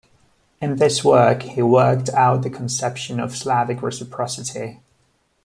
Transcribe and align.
In 0.59 0.77
this 0.77 1.03
work 1.03 1.43
he 1.43 1.61
worked 1.61 2.09
out 2.09 2.41
the 2.41 2.49
conception 2.49 3.19
of 3.19 3.35
Slavic 3.37 3.83
reciprocity. 3.83 4.79